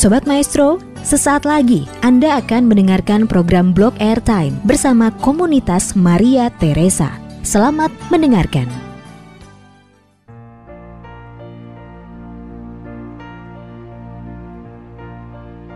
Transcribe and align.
Sobat 0.00 0.24
Maestro, 0.24 0.80
sesaat 1.04 1.44
lagi 1.44 1.84
Anda 2.00 2.40
akan 2.40 2.72
mendengarkan 2.72 3.28
program 3.28 3.76
Blog 3.76 3.92
Airtime 4.00 4.56
bersama 4.64 5.12
komunitas 5.20 5.92
Maria 5.92 6.48
Teresa. 6.56 7.20
Selamat 7.44 7.92
mendengarkan. 8.08 8.64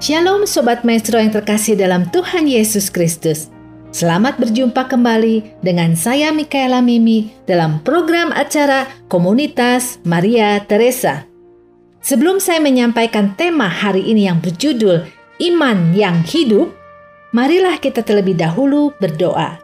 Shalom 0.01 0.49
Sobat 0.49 0.89
Maestro 0.89 1.21
yang 1.21 1.29
terkasih 1.29 1.77
dalam 1.77 2.09
Tuhan 2.09 2.49
Yesus 2.49 2.89
Kristus. 2.89 3.53
Selamat 3.93 4.41
berjumpa 4.41 4.89
kembali 4.89 5.61
dengan 5.61 6.01
saya 6.01 6.33
Mikaela 6.33 6.81
Mimi 6.81 7.29
dalam 7.45 7.85
program 7.85 8.33
acara 8.33 8.89
Komunitas 9.05 10.01
Maria 10.01 10.65
Teresa. 10.65 11.34
Sebelum 12.05 12.37
saya 12.37 12.61
menyampaikan 12.61 13.33
tema 13.33 13.65
hari 13.65 14.05
ini 14.05 14.29
yang 14.29 14.37
berjudul 14.37 15.09
Iman 15.41 15.97
yang 15.97 16.21
Hidup, 16.21 16.77
marilah 17.33 17.81
kita 17.81 18.05
terlebih 18.05 18.37
dahulu 18.37 18.93
berdoa. 19.01 19.57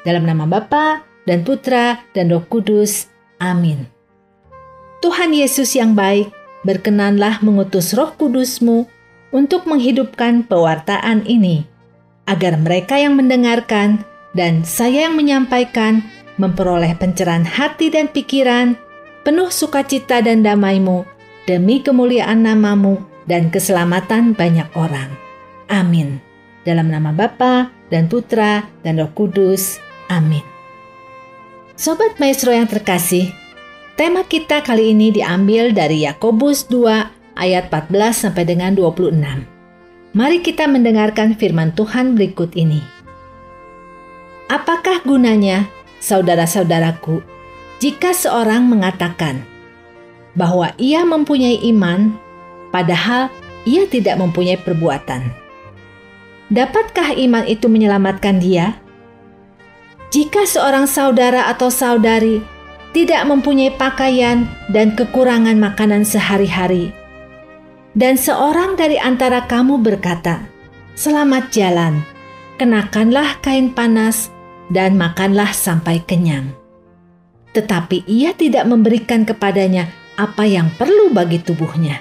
Dalam 0.00 0.24
nama 0.24 0.48
Bapa 0.48 1.04
dan 1.28 1.44
Putra 1.44 2.00
dan 2.16 2.32
Roh 2.32 2.48
Kudus. 2.48 3.12
Amin. 3.36 3.84
Tuhan 5.04 5.36
Yesus 5.36 5.76
yang 5.76 5.92
baik, 5.92 6.32
berkenanlah 6.64 7.44
mengutus 7.44 7.92
Roh 7.92 8.16
Kudusmu 8.16 8.88
untuk 9.28 9.68
menghidupkan 9.68 10.48
pewartaan 10.48 11.28
ini, 11.28 11.68
agar 12.24 12.56
mereka 12.56 12.96
yang 12.96 13.20
mendengarkan 13.20 14.00
dan 14.32 14.64
saya 14.64 15.12
yang 15.12 15.20
menyampaikan 15.20 16.00
memperoleh 16.40 16.96
pencerahan 16.96 17.44
hati 17.44 17.92
dan 17.92 18.08
pikiran, 18.08 18.80
penuh 19.28 19.52
sukacita 19.52 20.24
dan 20.24 20.40
damai-Mu 20.40 21.15
demi 21.46 21.80
kemuliaan 21.80 22.42
namamu 22.42 22.98
dan 23.30 23.48
keselamatan 23.54 24.34
banyak 24.34 24.66
orang. 24.74 25.14
Amin. 25.70 26.18
Dalam 26.66 26.90
nama 26.90 27.14
Bapa 27.14 27.70
dan 27.88 28.10
Putra 28.10 28.66
dan 28.82 28.98
Roh 28.98 29.10
Kudus. 29.14 29.78
Amin. 30.10 30.42
Sobat 31.78 32.18
Maestro 32.18 32.50
yang 32.50 32.66
terkasih, 32.66 33.30
tema 33.94 34.26
kita 34.26 34.66
kali 34.66 34.90
ini 34.90 35.14
diambil 35.14 35.70
dari 35.70 36.02
Yakobus 36.02 36.66
2 36.66 37.38
ayat 37.38 37.70
14 37.70 38.26
sampai 38.26 38.42
dengan 38.42 38.74
26. 38.74 39.14
Mari 40.16 40.38
kita 40.40 40.66
mendengarkan 40.66 41.36
firman 41.36 41.76
Tuhan 41.76 42.16
berikut 42.16 42.56
ini. 42.56 42.80
Apakah 44.48 45.04
gunanya, 45.04 45.68
saudara-saudaraku, 46.00 47.20
jika 47.82 48.16
seorang 48.16 48.64
mengatakan, 48.64 49.55
bahwa 50.36 50.70
ia 50.76 51.02
mempunyai 51.02 51.64
iman, 51.72 52.12
padahal 52.70 53.32
ia 53.64 53.88
tidak 53.88 54.20
mempunyai 54.20 54.60
perbuatan. 54.60 55.32
Dapatkah 56.52 57.16
iman 57.16 57.42
itu 57.48 57.66
menyelamatkan 57.66 58.38
dia? 58.38 58.78
Jika 60.14 60.46
seorang 60.46 60.86
saudara 60.86 61.50
atau 61.50 61.66
saudari 61.66 62.38
tidak 62.94 63.26
mempunyai 63.26 63.74
pakaian 63.74 64.46
dan 64.70 64.94
kekurangan 64.94 65.58
makanan 65.58 66.06
sehari-hari, 66.06 66.94
dan 67.96 68.14
seorang 68.14 68.78
dari 68.78 69.00
antara 69.00 69.42
kamu 69.48 69.82
berkata, 69.82 70.46
"Selamat 70.94 71.50
jalan, 71.50 72.04
kenakanlah 72.60 73.40
kain 73.42 73.74
panas 73.74 74.30
dan 74.70 74.94
makanlah 74.94 75.50
sampai 75.50 75.98
kenyang." 76.06 76.54
Tetapi 77.56 78.04
ia 78.06 78.36
tidak 78.36 78.68
memberikan 78.68 79.24
kepadanya 79.26 79.90
apa 80.16 80.48
yang 80.48 80.72
perlu 80.74 81.12
bagi 81.12 81.38
tubuhnya. 81.40 82.00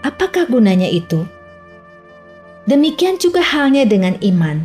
Apakah 0.00 0.48
gunanya 0.48 0.88
itu? 0.88 1.24
Demikian 2.64 3.20
juga 3.20 3.44
halnya 3.44 3.84
dengan 3.84 4.16
iman. 4.24 4.64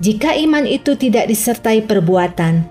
Jika 0.00 0.36
iman 0.36 0.64
itu 0.64 0.96
tidak 0.96 1.28
disertai 1.28 1.84
perbuatan, 1.84 2.64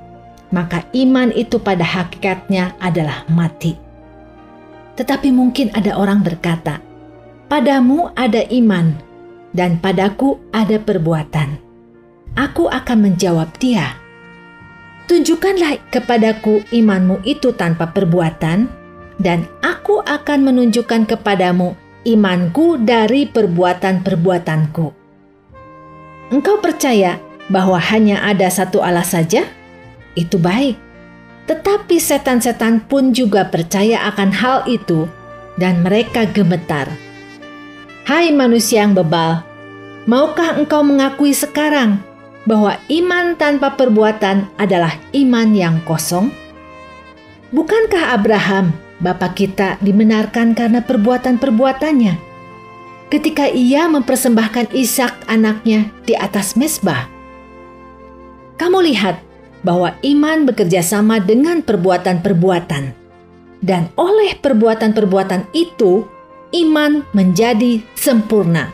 maka 0.53 0.86
iman 0.94 1.30
itu 1.34 1.58
pada 1.62 1.86
hakikatnya 1.86 2.78
adalah 2.81 3.25
mati. 3.30 3.78
Tetapi 4.97 5.30
mungkin 5.34 5.74
ada 5.74 5.98
orang 5.98 6.22
berkata, 6.22 6.81
"Padamu 7.50 8.14
ada 8.14 8.46
iman, 8.50 8.94
dan 9.53 9.78
padaku 9.81 10.38
ada 10.53 10.78
perbuatan." 10.81 11.62
Aku 12.38 12.69
akan 12.69 12.98
menjawab 13.09 13.53
dia, 13.58 13.98
"Tunjukkanlah 15.09 15.90
kepadaku 15.90 16.66
imanmu 16.74 17.25
itu 17.25 17.53
tanpa 17.53 17.90
perbuatan, 17.90 18.84
dan 19.20 19.48
aku 19.64 20.03
akan 20.03 20.44
menunjukkan 20.44 21.08
kepadamu 21.08 21.76
imanku 22.06 22.78
dari 22.80 23.26
perbuatan-perbuatanku. 23.26 24.88
Engkau 26.34 26.58
percaya 26.62 27.22
bahwa 27.50 27.78
hanya 27.78 28.22
ada 28.25 28.50
satu 28.50 28.81
Allah 28.81 29.06
saja? 29.06 29.46
Itu 30.18 30.42
baik. 30.42 30.78
Tetapi 31.46 32.02
setan-setan 32.02 32.90
pun 32.90 33.14
juga 33.14 33.46
percaya 33.46 34.09
akan 34.09 34.30
hal 34.34 34.58
itu 34.66 35.06
dan 35.62 35.86
mereka 35.86 36.25
gemetar. 36.25 36.90
Hai 38.06 38.34
manusia 38.34 38.81
yang 38.81 38.98
bebal, 38.98 39.46
maukah 40.09 40.58
engkau 40.58 40.81
mengakui 40.81 41.34
sekarang 41.34 42.02
bahwa 42.50 42.78
iman 42.90 43.38
tanpa 43.38 43.74
perbuatan 43.78 44.50
adalah 44.58 44.94
iman 45.14 45.50
yang 45.54 45.78
kosong? 45.86 46.34
Bukankah 47.54 48.18
Abraham 48.18 48.74
Bapak 48.95 49.35
kita 49.35 49.75
dibenarkan 49.83 50.56
karena 50.56 50.79
perbuatan-perbuatannya. 50.79 52.16
Ketika 53.11 53.51
ia 53.51 53.91
mempersembahkan 53.91 54.72
Ishak 54.72 55.28
anaknya 55.28 55.91
di 56.07 56.16
atas 56.16 56.56
mesbah. 56.56 57.11
Kamu 58.56 58.79
lihat 58.88 59.19
bahwa 59.67 59.94
iman 60.00 60.47
bekerja 60.47 60.79
sama 60.79 61.19
dengan 61.19 61.59
perbuatan-perbuatan. 61.59 62.95
Dan 63.59 63.91
oleh 64.00 64.38
perbuatan-perbuatan 64.39 65.51
itu, 65.51 66.07
iman 66.56 67.03
menjadi 67.12 67.83
sempurna. 67.97 68.72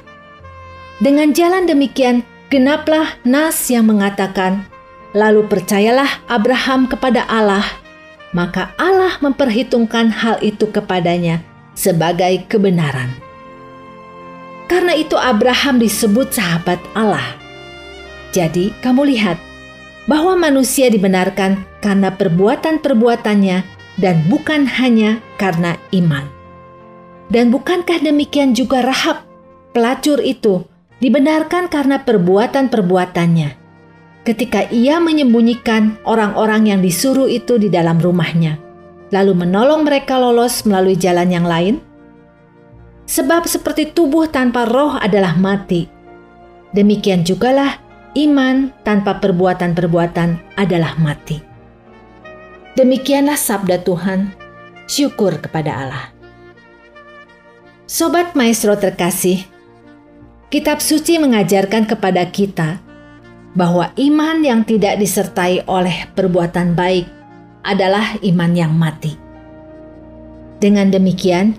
Dengan 1.01 1.33
jalan 1.33 1.65
demikian, 1.65 2.21
genaplah 2.53 3.17
nas 3.25 3.57
yang 3.73 3.89
mengatakan, 3.89 4.69
Lalu 5.11 5.43
percayalah 5.49 6.23
Abraham 6.31 6.87
kepada 6.87 7.27
Allah 7.27 7.80
maka 8.31 8.71
Allah 8.79 9.19
memperhitungkan 9.19 10.11
hal 10.11 10.39
itu 10.39 10.67
kepadanya 10.71 11.43
sebagai 11.75 12.47
kebenaran. 12.47 13.11
Karena 14.71 14.95
itu 14.95 15.19
Abraham 15.19 15.83
disebut 15.83 16.31
sahabat 16.31 16.79
Allah. 16.95 17.35
Jadi 18.31 18.71
kamu 18.79 19.11
lihat 19.11 19.35
bahwa 20.07 20.39
manusia 20.39 20.87
dibenarkan 20.87 21.67
karena 21.83 22.15
perbuatan-perbuatannya 22.15 23.57
dan 23.99 24.15
bukan 24.31 24.63
hanya 24.79 25.19
karena 25.35 25.75
iman. 25.91 26.23
Dan 27.27 27.51
bukankah 27.51 27.99
demikian 27.99 28.55
juga 28.55 28.83
Rahab, 28.83 29.23
pelacur 29.75 30.19
itu, 30.23 30.67
dibenarkan 31.03 31.67
karena 31.67 32.03
perbuatan-perbuatannya 32.03 33.60
ketika 34.21 34.69
ia 34.69 35.01
menyembunyikan 35.01 35.97
orang-orang 36.05 36.69
yang 36.69 36.79
disuruh 36.81 37.25
itu 37.25 37.57
di 37.57 37.73
dalam 37.73 37.97
rumahnya, 37.97 38.61
lalu 39.09 39.33
menolong 39.33 39.81
mereka 39.85 40.21
lolos 40.21 40.61
melalui 40.65 40.97
jalan 40.97 41.29
yang 41.29 41.45
lain? 41.45 41.81
Sebab 43.09 43.49
seperti 43.49 43.91
tubuh 43.91 44.29
tanpa 44.29 44.69
roh 44.69 44.95
adalah 44.95 45.35
mati, 45.35 45.89
demikian 46.71 47.25
jugalah 47.25 47.81
iman 48.15 48.71
tanpa 48.85 49.19
perbuatan-perbuatan 49.19 50.55
adalah 50.55 50.95
mati. 51.01 51.41
Demikianlah 52.77 53.35
sabda 53.35 53.83
Tuhan, 53.83 54.31
syukur 54.87 55.43
kepada 55.43 55.75
Allah. 55.75 56.05
Sobat 57.83 58.31
Maestro 58.31 58.79
terkasih, 58.79 59.43
kitab 60.47 60.79
suci 60.79 61.19
mengajarkan 61.19 61.83
kepada 61.83 62.23
kita 62.31 62.79
bahwa 63.51 63.91
iman 63.99 64.37
yang 64.43 64.61
tidak 64.63 64.95
disertai 64.99 65.67
oleh 65.67 66.07
perbuatan 66.15 66.73
baik 66.75 67.05
adalah 67.67 68.15
iman 68.23 68.51
yang 68.55 68.73
mati. 68.73 69.13
Dengan 70.61 70.93
demikian, 70.93 71.57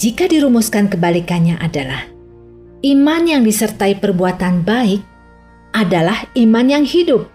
jika 0.00 0.26
dirumuskan 0.26 0.90
kebalikannya 0.90 1.60
adalah 1.60 2.08
iman 2.82 3.22
yang 3.24 3.42
disertai 3.46 3.96
perbuatan 3.96 4.66
baik 4.66 5.00
adalah 5.74 6.26
iman 6.34 6.66
yang 6.66 6.84
hidup. 6.84 7.30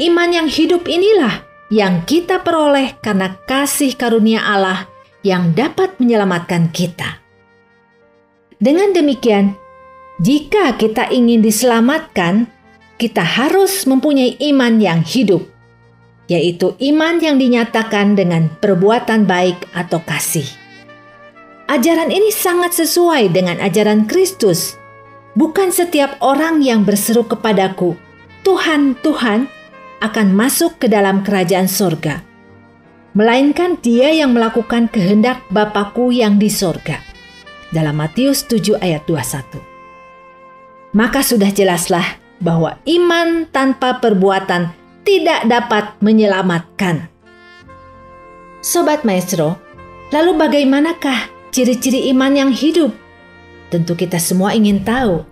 Iman 0.00 0.30
yang 0.32 0.48
hidup 0.48 0.86
inilah 0.86 1.44
yang 1.70 2.02
kita 2.06 2.42
peroleh 2.42 2.98
karena 2.98 3.36
kasih 3.46 3.94
karunia 3.94 4.42
Allah 4.42 4.90
yang 5.22 5.52
dapat 5.52 5.98
menyelamatkan 6.00 6.72
kita. 6.72 7.20
Dengan 8.60 8.92
demikian, 8.92 9.56
jika 10.20 10.76
kita 10.76 11.08
ingin 11.08 11.40
diselamatkan, 11.40 12.48
kita 13.00 13.24
harus 13.24 13.88
mempunyai 13.88 14.36
iman 14.52 14.76
yang 14.76 15.00
hidup, 15.00 15.40
yaitu 16.28 16.76
iman 16.76 17.16
yang 17.16 17.40
dinyatakan 17.40 18.12
dengan 18.12 18.52
perbuatan 18.60 19.24
baik 19.24 19.56
atau 19.72 20.04
kasih. 20.04 20.44
Ajaran 21.64 22.12
ini 22.12 22.28
sangat 22.28 22.76
sesuai 22.76 23.32
dengan 23.32 23.56
ajaran 23.64 24.04
Kristus. 24.04 24.76
Bukan 25.32 25.72
setiap 25.72 26.20
orang 26.20 26.60
yang 26.60 26.84
berseru 26.84 27.24
kepadaku, 27.24 27.96
Tuhan, 28.44 29.00
Tuhan, 29.00 29.48
akan 30.04 30.28
masuk 30.36 30.76
ke 30.76 30.86
dalam 30.92 31.24
kerajaan 31.24 31.70
sorga. 31.70 32.20
Melainkan 33.16 33.80
dia 33.80 34.12
yang 34.12 34.36
melakukan 34.36 34.92
kehendak 34.92 35.40
Bapakku 35.48 36.12
yang 36.12 36.36
di 36.36 36.52
sorga. 36.52 37.00
Dalam 37.70 37.96
Matius 37.96 38.44
7 38.44 38.76
ayat 38.82 39.06
21. 39.06 39.70
Maka 40.90 41.22
sudah 41.22 41.54
jelaslah 41.54 42.19
bahwa 42.40 42.80
iman 42.88 43.44
tanpa 43.52 44.00
perbuatan 44.00 44.72
tidak 45.04 45.44
dapat 45.48 45.96
menyelamatkan. 46.00 47.08
Sobat 48.60 49.04
Maestro, 49.04 49.56
lalu 50.12 50.36
bagaimanakah 50.36 51.28
ciri-ciri 51.52 52.12
iman 52.12 52.32
yang 52.32 52.52
hidup? 52.52 52.92
Tentu 53.72 53.96
kita 53.96 54.20
semua 54.20 54.52
ingin 54.52 54.82
tahu. 54.82 55.24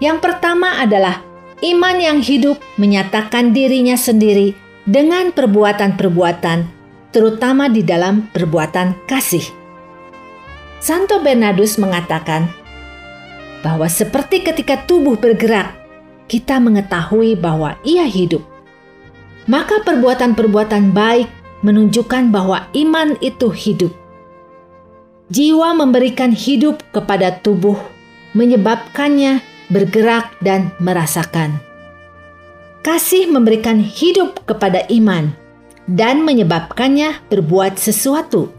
Yang 0.00 0.24
pertama 0.24 0.80
adalah 0.80 1.20
iman 1.60 1.96
yang 2.00 2.18
hidup 2.24 2.56
menyatakan 2.80 3.52
dirinya 3.52 3.96
sendiri 3.98 4.56
dengan 4.88 5.28
perbuatan-perbuatan, 5.36 6.58
terutama 7.12 7.68
di 7.68 7.84
dalam 7.84 8.32
perbuatan 8.32 9.04
kasih. 9.04 9.44
Santo 10.80 11.20
Bernardus 11.20 11.76
mengatakan 11.76 12.48
bahwa 13.60 13.84
seperti 13.84 14.40
ketika 14.40 14.80
tubuh 14.88 15.20
bergerak, 15.20 15.79
kita 16.30 16.62
mengetahui 16.62 17.34
bahwa 17.34 17.74
ia 17.82 18.06
hidup. 18.06 18.46
Maka 19.50 19.82
perbuatan-perbuatan 19.82 20.94
baik 20.94 21.26
menunjukkan 21.66 22.30
bahwa 22.30 22.70
iman 22.70 23.18
itu 23.18 23.50
hidup. 23.50 23.90
Jiwa 25.34 25.74
memberikan 25.74 26.30
hidup 26.30 26.86
kepada 26.94 27.34
tubuh, 27.42 27.74
menyebabkannya 28.38 29.42
bergerak 29.74 30.38
dan 30.38 30.70
merasakan. 30.78 31.58
Kasih 32.86 33.26
memberikan 33.26 33.82
hidup 33.82 34.46
kepada 34.46 34.86
iman 34.86 35.34
dan 35.90 36.22
menyebabkannya 36.22 37.26
berbuat 37.26 37.74
sesuatu. 37.74 38.54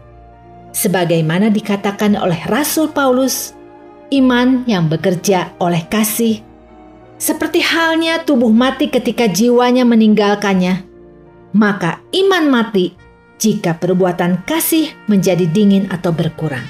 Sebagaimana 0.72 1.52
dikatakan 1.52 2.16
oleh 2.16 2.40
Rasul 2.48 2.88
Paulus, 2.92 3.52
iman 4.12 4.64
yang 4.64 4.88
bekerja 4.88 5.52
oleh 5.60 5.84
kasih, 5.92 6.51
seperti 7.22 7.62
halnya 7.62 8.26
tubuh 8.26 8.50
mati 8.50 8.90
ketika 8.90 9.30
jiwanya 9.30 9.86
meninggalkannya, 9.86 10.82
maka 11.54 12.02
iman 12.10 12.50
mati 12.50 12.98
jika 13.38 13.78
perbuatan 13.78 14.42
kasih 14.42 14.90
menjadi 15.06 15.46
dingin 15.46 15.86
atau 15.86 16.10
berkurang. 16.10 16.66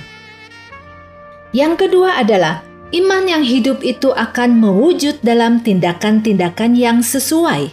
Yang 1.56 1.88
kedua 1.88 2.20
adalah 2.20 2.60
iman 2.92 3.24
yang 3.24 3.40
hidup 3.40 3.80
itu 3.80 4.12
akan 4.12 4.60
mewujud 4.60 5.24
dalam 5.24 5.64
tindakan-tindakan 5.64 6.76
yang 6.76 7.00
sesuai. 7.00 7.72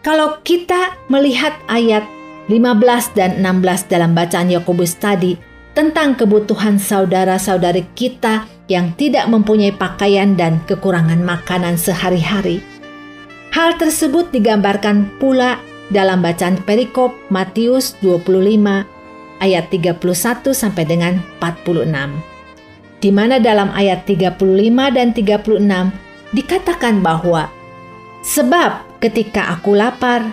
Kalau 0.00 0.40
kita 0.40 0.96
melihat 1.12 1.60
ayat 1.68 2.08
15 2.48 3.12
dan 3.12 3.44
16 3.44 3.92
dalam 3.92 4.16
bacaan 4.16 4.48
Yakobus 4.48 4.96
tadi 4.96 5.36
tentang 5.76 6.16
kebutuhan 6.16 6.80
saudara-saudari 6.80 7.84
kita 7.92 8.48
yang 8.68 8.92
tidak 9.00 9.26
mempunyai 9.26 9.72
pakaian 9.72 10.36
dan 10.36 10.60
kekurangan 10.68 11.24
makanan 11.24 11.80
sehari-hari. 11.80 12.60
Hal 13.50 13.80
tersebut 13.80 14.28
digambarkan 14.28 15.08
pula 15.16 15.56
dalam 15.88 16.20
bacaan 16.20 16.60
perikop 16.68 17.16
Matius 17.32 17.96
25 18.04 18.84
ayat 19.40 19.64
31 19.72 19.96
sampai 20.52 20.84
dengan 20.84 21.24
46. 21.40 21.88
Di 23.00 23.10
mana 23.14 23.40
dalam 23.40 23.72
ayat 23.72 24.04
35 24.04 24.36
dan 24.92 25.16
36 25.16 26.36
dikatakan 26.36 27.00
bahwa 27.00 27.48
sebab 28.20 28.84
ketika 29.00 29.56
aku 29.56 29.78
lapar 29.78 30.28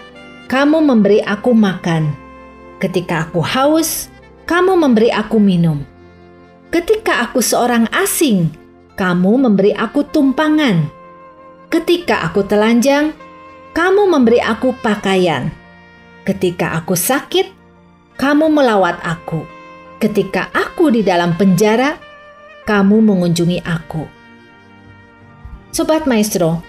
kamu 0.52 0.84
memberi 0.84 1.24
aku 1.24 1.56
makan 1.56 2.12
ketika 2.84 3.30
aku 3.30 3.40
haus 3.40 4.12
kamu 4.50 4.76
memberi 4.76 5.14
aku 5.14 5.40
minum 5.40 5.86
ketika 6.76 7.24
aku 7.24 7.40
seorang 7.40 7.88
asing 7.96 8.52
kamu 9.00 9.48
memberi 9.48 9.72
aku 9.72 10.04
tumpangan 10.12 10.92
ketika 11.72 12.28
aku 12.28 12.44
telanjang 12.44 13.16
kamu 13.76 14.08
memberi 14.08 14.40
aku 14.40 14.72
pakaian. 14.80 15.52
Ketika 16.24 16.80
aku 16.80 16.96
sakit, 16.96 17.52
kamu 18.16 18.48
melawat 18.48 18.96
aku. 19.04 19.44
Ketika 20.00 20.48
aku 20.56 20.96
di 20.96 21.04
dalam 21.04 21.36
penjara, 21.36 22.00
kamu 22.64 23.04
mengunjungi 23.04 23.60
aku. 23.68 24.08
Sobat 25.76 26.08
Maestro, 26.08 26.64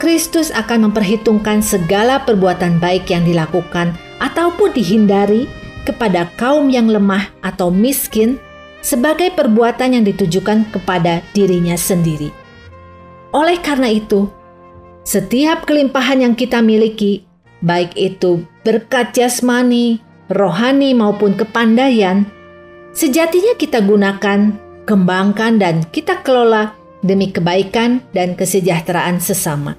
Kristus 0.00 0.48
akan 0.48 0.88
memperhitungkan 0.88 1.60
segala 1.60 2.24
perbuatan 2.24 2.80
baik 2.80 3.12
yang 3.12 3.28
dilakukan 3.28 3.92
ataupun 4.24 4.72
dihindari 4.72 5.44
kepada 5.84 6.32
kaum 6.40 6.72
yang 6.72 6.88
lemah 6.88 7.28
atau 7.44 7.68
miskin 7.68 8.40
sebagai 8.80 9.34
perbuatan 9.34 9.98
yang 9.98 10.04
ditujukan 10.06 10.70
kepada 10.70 11.20
dirinya 11.34 11.74
sendiri. 11.74 12.30
Oleh 13.34 13.60
karena 13.60 13.92
itu, 13.92 14.30
setiap 15.04 15.68
kelimpahan 15.68 16.24
yang 16.24 16.34
kita 16.36 16.64
miliki, 16.64 17.24
baik 17.60 17.96
itu 17.96 18.44
berkat 18.64 19.16
jasmani, 19.16 20.00
rohani 20.28 20.92
maupun 20.92 21.34
kepandaian, 21.36 22.28
sejatinya 22.92 23.56
kita 23.56 23.80
gunakan, 23.84 24.52
kembangkan 24.84 25.60
dan 25.60 25.84
kita 25.92 26.20
kelola 26.24 26.76
demi 27.04 27.30
kebaikan 27.32 28.04
dan 28.12 28.36
kesejahteraan 28.36 29.20
sesama. 29.20 29.76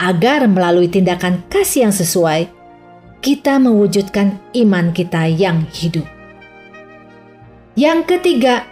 Agar 0.00 0.44
melalui 0.50 0.90
tindakan 0.90 1.46
kasih 1.48 1.88
yang 1.88 1.94
sesuai, 1.94 2.50
kita 3.24 3.56
mewujudkan 3.56 4.36
iman 4.52 4.92
kita 4.92 5.24
yang 5.30 5.64
hidup. 5.72 6.13
Yang 7.74 8.06
ketiga, 8.06 8.62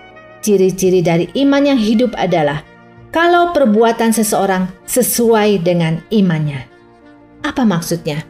ciri-ciri 0.47 1.03
dari 1.03 1.27
iman 1.43 1.63
yang 1.67 1.79
hidup 1.79 2.15
adalah 2.15 2.63
kalau 3.11 3.51
perbuatan 3.51 4.15
seseorang 4.15 4.71
sesuai 4.87 5.59
dengan 5.59 5.99
imannya. 6.15 6.63
Apa 7.43 7.67
maksudnya? 7.67 8.23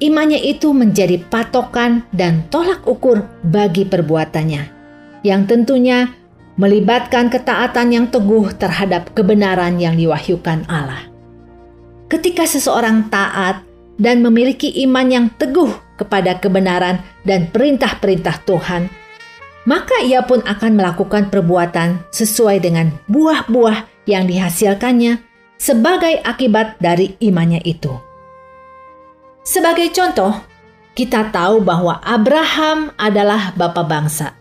Imannya 0.00 0.40
itu 0.40 0.76
menjadi 0.76 1.20
patokan 1.28 2.04
dan 2.12 2.44
tolak 2.52 2.84
ukur 2.84 3.24
bagi 3.44 3.88
perbuatannya, 3.88 4.62
yang 5.24 5.48
tentunya 5.48 6.12
melibatkan 6.60 7.32
ketaatan 7.32 7.88
yang 7.88 8.06
teguh 8.12 8.52
terhadap 8.60 9.16
kebenaran 9.16 9.80
yang 9.80 9.96
diwahyukan 9.96 10.68
Allah. 10.68 11.08
Ketika 12.12 12.44
seseorang 12.44 13.08
taat 13.08 13.64
dan 13.96 14.20
memiliki 14.20 14.68
iman 14.84 15.08
yang 15.08 15.26
teguh 15.40 15.72
kepada 15.96 16.36
kebenaran 16.36 17.00
dan 17.24 17.48
perintah-perintah 17.48 18.44
Tuhan, 18.44 18.92
maka 19.68 20.00
ia 20.00 20.24
pun 20.24 20.40
akan 20.40 20.72
melakukan 20.76 21.28
perbuatan 21.28 22.00
sesuai 22.08 22.64
dengan 22.64 22.92
buah-buah 23.10 24.08
yang 24.08 24.24
dihasilkannya 24.24 25.20
sebagai 25.60 26.24
akibat 26.24 26.80
dari 26.80 27.20
imannya 27.20 27.60
itu. 27.68 27.92
Sebagai 29.44 29.92
contoh, 29.92 30.40
kita 30.96 31.28
tahu 31.28 31.60
bahwa 31.60 32.00
Abraham 32.00 32.92
adalah 32.96 33.52
bapa 33.56 33.84
bangsa. 33.84 34.36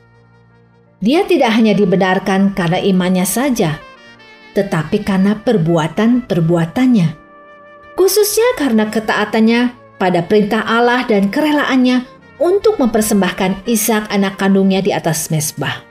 Dia 1.00 1.24
tidak 1.24 1.56
hanya 1.56 1.72
dibenarkan 1.76 2.52
karena 2.56 2.80
imannya 2.84 3.24
saja, 3.24 3.80
tetapi 4.56 5.04
karena 5.04 5.40
perbuatan-perbuatannya. 5.40 7.08
Khususnya 7.96 8.56
karena 8.60 8.88
ketaatannya 8.88 9.76
pada 10.00 10.24
perintah 10.24 10.64
Allah 10.64 11.04
dan 11.08 11.28
kerelaannya 11.32 12.19
untuk 12.40 12.80
mempersembahkan 12.80 13.68
Ishak 13.68 14.10
anak 14.10 14.40
kandungnya 14.40 14.80
di 14.80 14.96
atas 14.96 15.28
mesbah. 15.30 15.84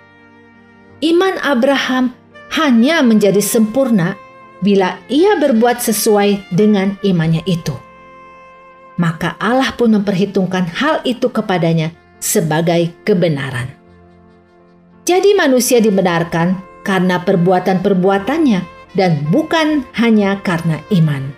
Iman 0.99 1.39
Abraham 1.45 2.17
hanya 2.59 3.05
menjadi 3.05 3.39
sempurna 3.39 4.19
bila 4.59 4.99
ia 5.07 5.39
berbuat 5.39 5.79
sesuai 5.79 6.51
dengan 6.51 6.99
imannya 7.05 7.47
itu. 7.47 7.77
Maka 8.99 9.39
Allah 9.39 9.71
pun 9.79 9.95
memperhitungkan 9.95 10.67
hal 10.75 11.07
itu 11.07 11.31
kepadanya 11.31 11.95
sebagai 12.19 12.91
kebenaran. 13.07 13.71
Jadi 15.07 15.39
manusia 15.39 15.79
dibenarkan 15.79 16.59
karena 16.83 17.23
perbuatan-perbuatannya 17.23 18.61
dan 18.99 19.23
bukan 19.31 19.87
hanya 19.95 20.43
karena 20.43 20.83
iman. 20.91 21.31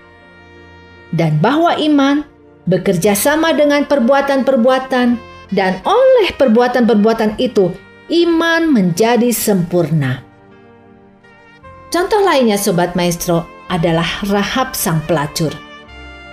Dan 1.12 1.42
bahwa 1.42 1.76
iman 1.76 2.24
bekerja 2.70 3.18
sama 3.18 3.50
dengan 3.50 3.90
perbuatan-perbuatan, 3.90 5.18
dan 5.50 5.72
oleh 5.82 6.30
perbuatan-perbuatan 6.38 7.42
itu 7.42 7.74
iman 8.10 8.70
menjadi 8.70 9.34
sempurna. 9.34 10.22
Contoh 11.90 12.22
lainnya 12.22 12.54
Sobat 12.54 12.94
Maestro 12.94 13.42
adalah 13.66 14.06
Rahab 14.30 14.78
sang 14.78 15.02
pelacur 15.10 15.50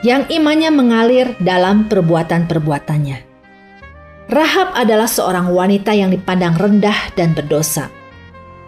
yang 0.05 0.29
imannya 0.29 0.69
mengalir 0.69 1.33
dalam 1.41 1.89
perbuatan-perbuatannya. 1.89 3.17
Rahab 4.29 4.75
adalah 4.77 5.09
seorang 5.09 5.49
wanita 5.49 5.97
yang 5.97 6.13
dipandang 6.13 6.53
rendah 6.59 7.15
dan 7.17 7.33
berdosa. 7.33 7.89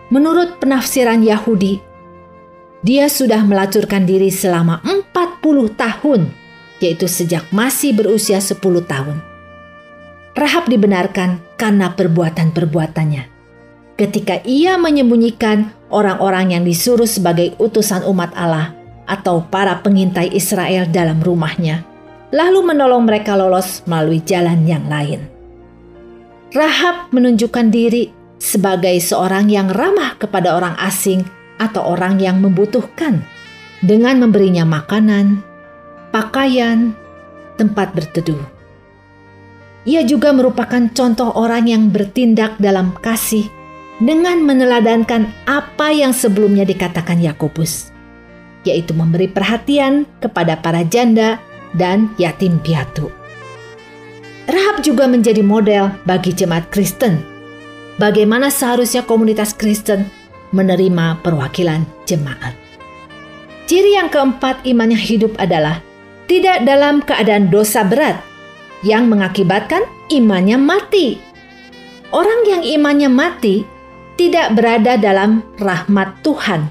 Menurut 0.09 0.57
penafsiran 0.57 1.21
Yahudi, 1.21 1.77
dia 2.81 3.11
sudah 3.11 3.43
melacurkan 3.45 4.07
diri 4.07 4.31
selama 4.33 4.81
40 4.81 5.75
tahun, 5.77 6.31
yaitu 6.79 7.07
sejak 7.07 7.47
masih 7.51 7.95
berusia 7.95 8.39
10 8.39 8.59
tahun. 8.87 9.19
Rahab 10.35 10.71
dibenarkan 10.71 11.43
karena 11.59 11.91
perbuatan-perbuatannya. 11.93 13.23
Ketika 13.99 14.39
ia 14.47 14.79
menyembunyikan 14.79 15.75
orang-orang 15.91 16.55
yang 16.55 16.63
disuruh 16.63 17.09
sebagai 17.09 17.59
utusan 17.59 18.07
umat 18.07 18.31
Allah 18.31 18.71
atau 19.03 19.43
para 19.43 19.83
pengintai 19.83 20.31
Israel 20.31 20.87
dalam 20.87 21.19
rumahnya, 21.19 21.83
lalu 22.31 22.63
menolong 22.63 23.03
mereka 23.03 23.35
lolos 23.35 23.83
melalui 23.83 24.23
jalan 24.23 24.63
yang 24.63 24.87
lain. 24.87 25.27
Rahab 26.55 27.11
menunjukkan 27.11 27.67
diri 27.69 28.09
sebagai 28.39 28.95
seorang 29.03 29.51
yang 29.51 29.67
ramah 29.67 30.15
kepada 30.15 30.55
orang 30.55 30.79
asing 30.79 31.27
atau 31.59 31.83
orang 31.91 32.17
yang 32.23 32.39
membutuhkan 32.39 33.21
dengan 33.83 34.23
memberinya 34.23 34.63
makanan, 34.63 35.43
pakaian, 36.09 36.93
tempat 37.57 37.93
berteduh. 37.93 38.39
Ia 39.87 40.03
juga 40.03 40.35
merupakan 40.35 40.85
contoh 40.91 41.31
orang 41.33 41.65
yang 41.65 41.83
bertindak 41.89 42.59
dalam 42.59 42.93
kasih 42.99 43.47
dengan 43.99 44.43
meneladankan 44.43 45.31
apa 45.47 45.91
yang 45.91 46.15
sebelumnya 46.15 46.63
dikatakan 46.67 47.19
Yakobus, 47.19 47.91
yaitu 48.63 48.95
memberi 48.95 49.27
perhatian 49.31 50.07
kepada 50.23 50.59
para 50.59 50.83
janda 50.87 51.39
dan 51.75 52.11
yatim 52.19 52.59
piatu. 52.59 53.11
Rahab 54.49 54.81
juga 54.81 55.05
menjadi 55.05 55.45
model 55.45 55.93
bagi 56.09 56.33
jemaat 56.33 56.73
Kristen. 56.73 57.21
Bagaimana 58.01 58.49
seharusnya 58.49 59.05
komunitas 59.05 59.53
Kristen 59.53 60.09
menerima 60.55 61.21
perwakilan 61.21 61.85
jemaat. 62.09 62.57
Ciri 63.69 63.93
yang 63.93 64.09
keempat 64.09 64.65
iman 64.65 64.89
yang 64.89 65.03
hidup 65.03 65.37
adalah 65.37 65.85
tidak 66.29 66.61
dalam 66.61 67.01
keadaan 67.01 67.49
dosa 67.49 67.81
berat 67.81 68.21
yang 68.85 69.09
mengakibatkan 69.09 69.81
imannya 70.13 70.61
mati. 70.61 71.17
Orang 72.13 72.45
yang 72.45 72.61
imannya 72.61 73.09
mati 73.09 73.65
tidak 74.15 74.53
berada 74.53 74.95
dalam 74.95 75.41
rahmat 75.57 76.21
Tuhan. 76.21 76.69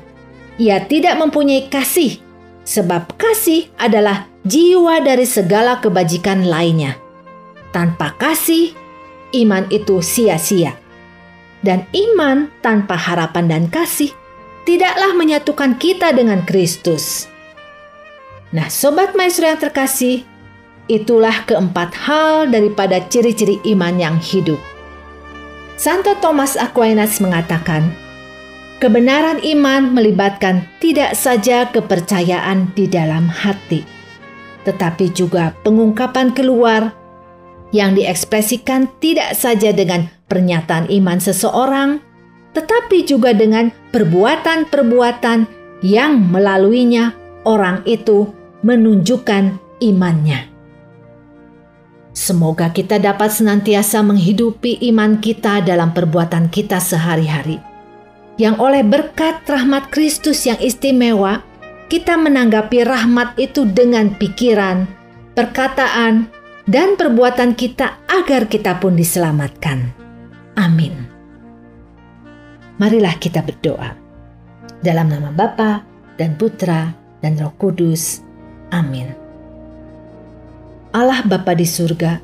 Ia 0.59 0.87
tidak 0.87 1.19
mempunyai 1.19 1.67
kasih, 1.71 2.19
sebab 2.67 3.15
kasih 3.19 3.71
adalah 3.79 4.27
jiwa 4.47 5.03
dari 5.03 5.27
segala 5.27 5.79
kebajikan 5.79 6.47
lainnya. 6.47 6.99
Tanpa 7.71 8.15
kasih, 8.19 8.75
iman 9.39 9.67
itu 9.71 10.03
sia-sia. 10.03 10.75
Dan 11.63 11.87
iman 11.91 12.51
tanpa 12.63 12.95
harapan 12.95 13.51
dan 13.51 13.65
kasih 13.67 14.15
tidaklah 14.63 15.15
menyatukan 15.15 15.79
kita 15.79 16.15
dengan 16.15 16.43
Kristus. 16.47 17.27
Nah, 18.49 18.73
sobat 18.73 19.13
maestro 19.13 19.45
yang 19.45 19.61
terkasih, 19.61 20.25
itulah 20.89 21.45
keempat 21.45 21.93
hal 21.93 22.49
daripada 22.49 22.97
ciri-ciri 23.05 23.61
iman 23.77 24.01
yang 24.01 24.17
hidup. 24.17 24.57
Santo 25.77 26.17
Thomas 26.19 26.57
Aquinas 26.57 27.21
mengatakan, 27.21 27.93
kebenaran 28.81 29.39
iman 29.45 29.93
melibatkan 29.93 30.65
tidak 30.81 31.13
saja 31.13 31.69
kepercayaan 31.69 32.73
di 32.73 32.89
dalam 32.89 33.29
hati, 33.29 33.85
tetapi 34.65 35.13
juga 35.13 35.53
pengungkapan 35.63 36.33
keluar 36.33 36.97
yang 37.71 37.93
diekspresikan 37.93 38.89
tidak 38.97 39.37
saja 39.37 39.77
dengan 39.77 40.09
pernyataan 40.27 40.89
iman 40.89 41.21
seseorang, 41.21 42.01
tetapi 42.57 43.05
juga 43.05 43.37
dengan 43.37 43.69
perbuatan-perbuatan 43.93 45.45
yang 45.85 46.17
melaluinya 46.33 47.13
orang 47.45 47.85
itu 47.85 48.38
menunjukkan 48.63 49.59
imannya. 49.79 50.51
Semoga 52.19 52.75
kita 52.75 52.99
dapat 52.99 53.31
senantiasa 53.31 54.03
menghidupi 54.03 54.83
iman 54.91 55.23
kita 55.23 55.63
dalam 55.63 55.95
perbuatan 55.95 56.51
kita 56.51 56.83
sehari-hari. 56.83 57.63
Yang 58.39 58.57
oleh 58.59 58.83
berkat 58.83 59.47
rahmat 59.47 59.91
Kristus 59.95 60.43
yang 60.43 60.59
istimewa, 60.59 61.47
kita 61.87 62.19
menanggapi 62.19 62.83
rahmat 62.83 63.39
itu 63.39 63.67
dengan 63.67 64.15
pikiran, 64.19 64.91
perkataan, 65.39 66.27
dan 66.67 67.01
perbuatan 67.01 67.55
kita 67.55 68.03
agar 68.11 68.51
kita 68.51 68.77
pun 68.77 68.99
diselamatkan. 68.99 69.95
Amin. 70.59 71.09
Marilah 72.83 73.15
kita 73.19 73.43
berdoa. 73.43 73.95
Dalam 74.79 75.11
nama 75.11 75.31
Bapa 75.35 75.83
dan 76.19 76.39
Putra 76.39 76.95
dan 77.19 77.39
Roh 77.39 77.55
Kudus. 77.59 78.28
Amin. 78.71 79.13
Allah 80.93 81.21
Bapa 81.25 81.53
di 81.53 81.69
surga, 81.69 82.21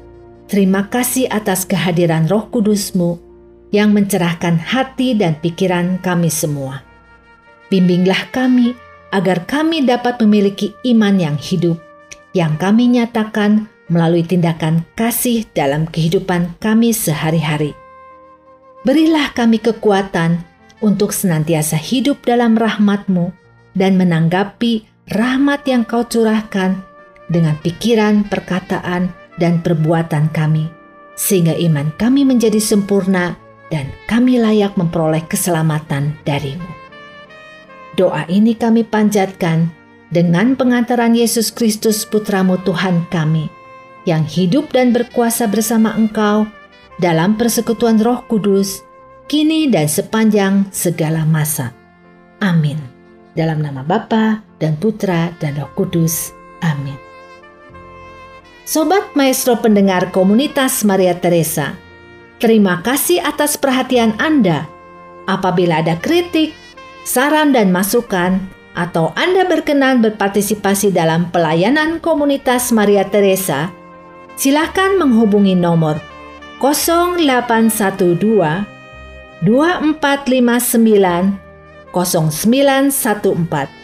terima 0.49 0.89
kasih 0.89 1.29
atas 1.29 1.69
kehadiran 1.69 2.25
Roh 2.27 2.49
Kudusmu 2.49 3.21
yang 3.75 3.93
mencerahkan 3.93 4.57
hati 4.57 5.13
dan 5.19 5.37
pikiran 5.39 6.01
kami 6.01 6.33
semua. 6.33 6.81
Bimbinglah 7.69 8.31
kami 8.33 8.73
agar 9.13 9.45
kami 9.47 9.85
dapat 9.85 10.19
memiliki 10.23 10.75
iman 10.91 11.15
yang 11.19 11.37
hidup, 11.39 11.79
yang 12.33 12.57
kami 12.59 12.91
nyatakan 12.91 13.69
melalui 13.93 14.25
tindakan 14.25 14.83
kasih 14.97 15.45
dalam 15.53 15.85
kehidupan 15.85 16.57
kami 16.59 16.95
sehari-hari. 16.97 17.77
Berilah 18.85 19.33
kami 19.33 19.61
kekuatan 19.61 20.45
untuk 20.85 21.13
senantiasa 21.13 21.81
hidup 21.81 22.25
dalam 22.25 22.57
rahmat-Mu 22.57 23.33
dan 23.73 23.97
menanggapi 23.97 24.94
rahmat 25.11 25.69
yang 25.69 25.85
Kau 25.85 26.05
curahkan 26.09 26.81
dengan 27.29 27.57
pikiran, 27.61 28.25
perkataan, 28.29 29.13
dan 29.37 29.61
perbuatan 29.61 30.31
kami, 30.31 30.71
sehingga 31.19 31.53
iman 31.59 31.91
kami 31.99 32.23
menjadi 32.23 32.61
sempurna 32.63 33.35
dan 33.69 33.91
kami 34.07 34.39
layak 34.39 34.79
memperoleh 34.79 35.25
keselamatan 35.27 36.15
darimu. 36.23 36.69
Doa 37.99 38.27
ini 38.31 38.55
kami 38.55 38.87
panjatkan 38.87 39.71
dengan 40.11 40.55
pengantaran 40.55 41.15
Yesus 41.15 41.51
Kristus 41.51 42.07
Putramu 42.07 42.59
Tuhan 42.63 43.07
kami, 43.11 43.51
yang 44.07 44.23
hidup 44.23 44.71
dan 44.71 44.95
berkuasa 44.95 45.51
bersama 45.51 45.95
engkau 45.99 46.47
dalam 47.03 47.35
persekutuan 47.35 47.99
roh 47.99 48.23
kudus, 48.31 48.87
kini 49.27 49.67
dan 49.67 49.91
sepanjang 49.91 50.71
segala 50.71 51.27
masa. 51.27 51.75
Amin. 52.39 52.79
Dalam 53.35 53.59
nama 53.67 53.83
Bapa 53.83 54.54
dan 54.65 54.81
Putra 54.81 55.37
dan 55.37 55.61
Roh 55.61 55.69
Kudus. 55.77 56.33
Amin. 56.65 56.97
Sobat 58.65 59.13
Maestro 59.13 59.61
pendengar 59.61 60.09
komunitas 60.09 60.89
Maria 60.89 61.21
Teresa, 61.21 61.77
terima 62.41 62.81
kasih 62.81 63.21
atas 63.21 63.61
perhatian 63.61 64.17
Anda. 64.17 64.65
Apabila 65.29 65.85
ada 65.85 66.01
kritik, 66.01 66.57
saran 67.05 67.53
dan 67.53 67.69
masukan, 67.69 68.41
atau 68.73 69.13
Anda 69.13 69.45
berkenan 69.45 70.01
berpartisipasi 70.01 70.97
dalam 70.97 71.29
pelayanan 71.29 72.01
komunitas 72.01 72.73
Maria 72.73 73.05
Teresa, 73.05 73.69
Silahkan 74.35 74.99
menghubungi 74.99 75.55
nomor 75.55 76.03
0812 76.59 78.19
2459 79.47 81.39
0914. 81.95 83.84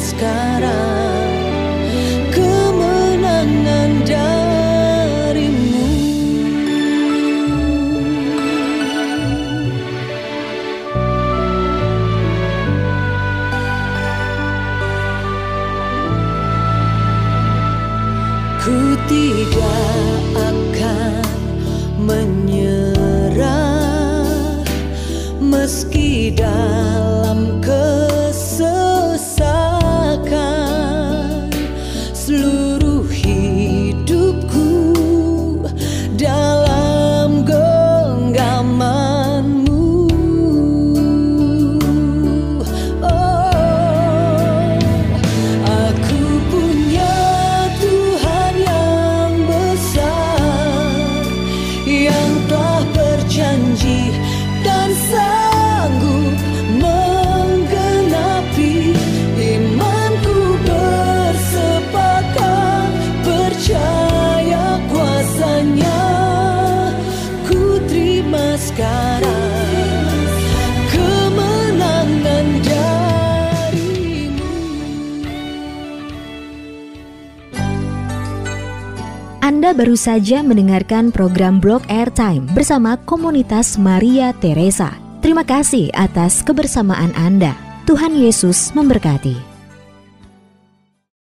sekarang. 0.00 0.99
Anda 79.70 79.86
baru 79.86 79.94
saja 79.94 80.42
mendengarkan 80.42 81.14
program 81.14 81.62
Blog 81.62 81.86
Airtime 81.86 82.42
bersama 82.58 82.98
komunitas 83.06 83.78
Maria 83.78 84.34
Teresa. 84.34 84.98
Terima 85.22 85.46
kasih 85.46 85.94
atas 85.94 86.42
kebersamaan 86.42 87.14
Anda. 87.14 87.54
Tuhan 87.86 88.18
Yesus 88.18 88.74
memberkati. 88.74 89.49